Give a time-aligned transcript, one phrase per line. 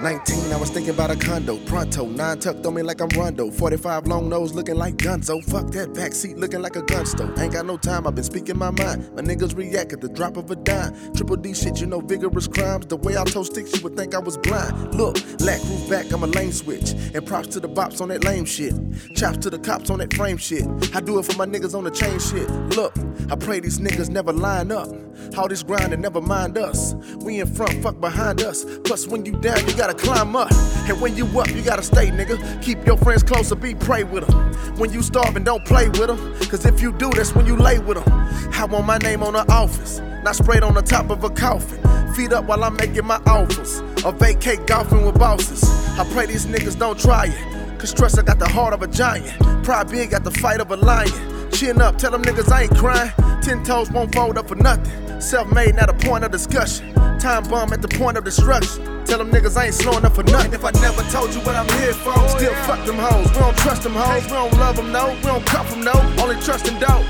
[0.00, 1.56] 19, I was thinking about a condo.
[1.66, 3.50] Pronto, nine tucked on me like I'm Rondo.
[3.50, 5.42] 45 long nose looking like Gunzo.
[5.44, 7.36] Fuck that backseat looking like a gun stove.
[7.38, 9.10] Ain't got no time, I've been speaking my mind.
[9.14, 10.94] My niggas react at the drop of a dime.
[11.14, 12.86] Triple D shit, you know, vigorous crimes.
[12.86, 14.94] The way I told sticks, you would think I was blind.
[14.94, 16.92] Look, lack roof back, I'm a lane switch.
[17.14, 18.74] And props to the bops on that lame shit.
[19.16, 20.64] Chops to the cops on that frame shit.
[20.94, 22.48] I do it for my niggas on the chain shit.
[22.76, 22.94] Look,
[23.30, 24.88] I pray these niggas never line up.
[25.36, 26.94] All this grind and never mind us.
[27.20, 28.64] We in front, fuck behind us.
[28.84, 30.50] Plus, when you down, you gotta climb up.
[30.88, 32.62] And when you up, you gotta stay, nigga.
[32.62, 34.76] Keep your friends closer, be pray with them.
[34.76, 36.34] When you starving, don't play with them.
[36.48, 38.12] Cause if you do, that's when you lay with them.
[38.54, 41.80] I want my name on the office, not sprayed on the top of a coffin.
[42.14, 43.80] Feet up while I'm making my offers.
[44.04, 45.64] Or vacate golfing with bosses.
[45.98, 47.78] I pray these niggas don't try it.
[47.78, 49.38] Cause trust, I got the heart of a giant.
[49.64, 51.10] Pride big, got the fight of a lion.
[51.50, 53.12] Chin up, tell them niggas I ain't crying.
[53.42, 55.20] Ten toes won't fold up for nothing.
[55.20, 56.94] Self made, not a point of discussion.
[57.26, 58.86] Time bomb at the point of destruction.
[59.04, 60.54] Tell them niggas I ain't slowing up for nothing.
[60.54, 63.26] If I never told you what I'm here for, still oh, fuck them hoes.
[63.34, 65.10] We don't trust them hoes, we don't love them, no.
[65.10, 65.90] We don't cuff them, no.
[66.22, 67.02] Only trust them, dope.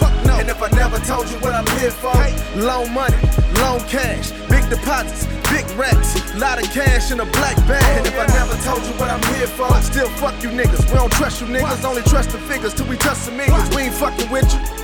[0.00, 0.40] Fuck no.
[0.40, 2.16] And if I never told you what I'm here for,
[2.56, 3.20] loan money,
[3.60, 7.84] loan cash, big deposits, big racks, lot of cash in a black bag.
[7.84, 10.88] Oh, and if I never told you what I'm here for, still fuck you niggas.
[10.88, 13.76] We don't trust you niggas, only trust the figures till we touch some niggas.
[13.76, 14.77] We ain't fucking with you.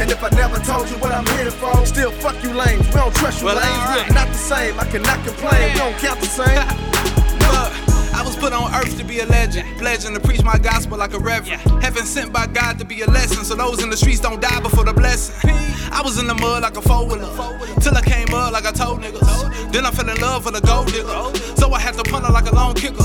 [0.00, 2.86] And if I never told you what I'm here for, still fuck you lames.
[2.88, 3.66] We don't trust you Well, lames.
[3.66, 4.08] alright.
[4.08, 4.78] We're not the same.
[4.78, 5.72] I cannot complain.
[5.72, 6.56] We don't count the same.
[7.52, 7.72] Look,
[8.14, 11.14] I was put on earth to be a legend, pledging to preach my gospel like
[11.14, 11.60] a reverend.
[11.82, 14.60] Heaven sent by God to be a lesson, so those in the streets don't die
[14.60, 15.50] before the blessing.
[15.92, 17.30] I was in the mud like a four wheeler,
[17.80, 19.72] till I came up like I told niggas.
[19.72, 22.32] Then I fell in love with a gold digger, so I had to punt her
[22.32, 23.02] like a long kicker.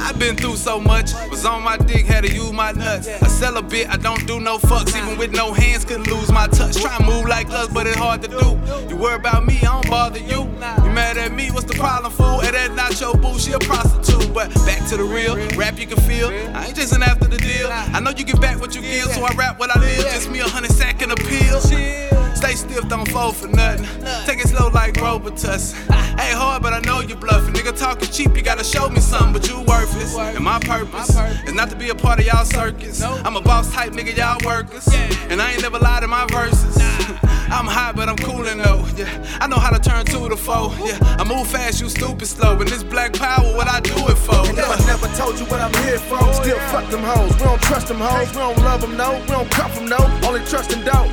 [0.00, 3.08] I've been through so much, was on my dick, had to use my nuts.
[3.08, 6.30] I sell a bit, I don't do no fucks, even with no hands, couldn't lose
[6.30, 6.76] my touch.
[6.76, 8.58] Try and move like us, but it's hard to do.
[8.88, 10.40] You worry about me, I don't bother you.
[10.40, 12.40] You mad at me, what's the problem, fool?
[12.40, 14.32] And that not your boo, she a prostitute.
[14.32, 16.28] But back to the real, rap you can feel.
[16.28, 17.68] I ain't chasing after the deal.
[17.70, 20.04] I know you get back what you give, so I rap what I live.
[20.04, 21.60] Just me a hundred sack and a pill.
[21.60, 23.84] Stay stiff, don't fold for nothing.
[24.24, 25.74] Take it slow like Robitus.
[25.90, 27.54] Ain't hard, but I know you bluffing.
[27.54, 28.29] Nigga talking cheap,
[28.60, 30.16] gotta show me something, but you worthless.
[30.16, 31.08] And my purpose
[31.46, 33.02] is not to be a part of y'all circus.
[33.02, 34.86] I'm a boss type nigga, y'all workers.
[35.30, 36.76] And I ain't never lied in my verses.
[37.50, 38.86] I'm hot, but I'm coolin' though.
[38.96, 39.08] Yeah,
[39.40, 40.72] I know how to turn two to four.
[40.84, 42.60] Yeah, I move fast, you stupid slow.
[42.60, 44.36] And this black power, what I do it for?
[44.46, 47.32] And if I never told you what I'm here for, oh, still fuck them hoes.
[47.34, 48.28] We don't trust them hoes.
[48.28, 49.18] We don't love them, no.
[49.20, 49.98] We don't cuff them, no.
[50.22, 51.09] Only trust them, dope.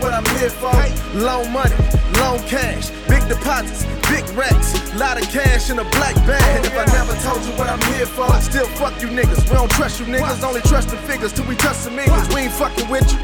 [0.00, 0.72] What I'm here for,
[1.14, 1.76] loan money,
[2.20, 6.42] loan cash, big deposits, big racks, lot of cash in a black bag.
[6.56, 9.48] And if I never told you what I'm here for, I still fuck you niggas.
[9.48, 12.34] We don't trust you niggas, only trust the figures till we touch some niggas.
[12.34, 13.18] We ain't fucking with you.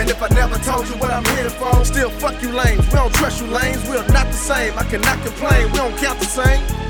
[0.00, 2.84] And if I never told you what I'm here for, still fuck you lames.
[2.86, 4.72] We don't trust you lames, we're not the same.
[4.78, 6.83] I cannot complain, we don't count the same.